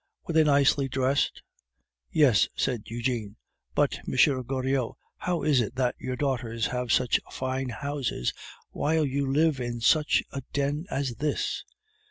Were 0.25 0.33
they 0.33 0.43
nicely 0.43 0.87
dressed?" 0.87 1.43
"Yes," 2.09 2.49
said 2.55 2.85
Eugene. 2.87 3.35
"But, 3.75 3.99
M. 4.09 4.15
Goriot, 4.41 4.95
how 5.17 5.43
is 5.43 5.61
it 5.61 5.75
that 5.75 5.93
your 5.99 6.15
daughters 6.15 6.65
have 6.65 6.91
such 6.91 7.19
fine 7.29 7.69
houses, 7.69 8.33
while 8.71 9.05
you 9.05 9.31
live 9.31 9.59
in 9.59 9.79
such 9.79 10.23
a 10.31 10.41
den 10.53 10.87
as 10.89 11.17
this?" 11.17 11.63